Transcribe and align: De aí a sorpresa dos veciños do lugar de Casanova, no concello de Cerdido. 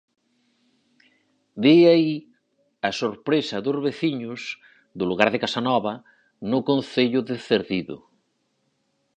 De 1.63 1.73
aí 1.93 2.13
a 2.89 2.91
sorpresa 3.01 3.57
dos 3.65 3.77
veciños 3.87 4.41
do 4.97 5.05
lugar 5.09 5.29
de 5.31 5.41
Casanova, 5.45 5.93
no 6.51 6.59
concello 6.69 7.21
de 7.29 7.35
Cerdido. 7.47 7.97